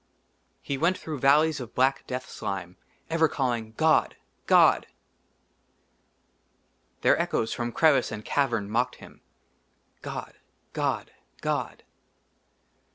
he 0.63 0.79
went 0.79 0.97
through 0.97 1.19
valleys 1.19 1.59
of 1.59 1.75
black 1.75 2.07
death 2.07 2.27
slime, 2.27 2.75
ever 3.07 3.27
calling, 3.27 3.73
"god! 3.73 4.15
god!" 4.47 4.87
their 7.01 7.21
echoes 7.21 7.53
from 7.53 7.71
crevice 7.71 8.11
and 8.11 8.25
cavern 8.25 8.67
mocked 8.67 8.95
him: 8.95 9.21
"god! 10.01 10.33
god! 10.73 11.11
god!" 11.41 11.83